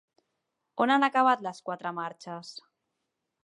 On 0.85 0.93
han 0.93 1.05
acabat 1.09 1.45
les 1.49 1.61
quatre 1.69 1.95
marxes? 2.01 2.51